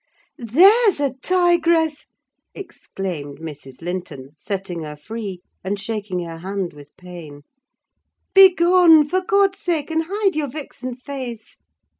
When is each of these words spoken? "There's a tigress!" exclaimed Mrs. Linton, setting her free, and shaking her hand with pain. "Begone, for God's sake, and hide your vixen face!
"There's 0.39 0.99
a 0.99 1.13
tigress!" 1.13 2.07
exclaimed 2.55 3.37
Mrs. 3.37 3.83
Linton, 3.83 4.29
setting 4.35 4.81
her 4.81 4.95
free, 4.95 5.41
and 5.63 5.79
shaking 5.79 6.21
her 6.21 6.39
hand 6.39 6.73
with 6.73 6.97
pain. 6.97 7.43
"Begone, 8.33 9.07
for 9.07 9.21
God's 9.21 9.59
sake, 9.59 9.91
and 9.91 10.05
hide 10.09 10.35
your 10.35 10.47
vixen 10.47 10.95
face! 10.95 11.59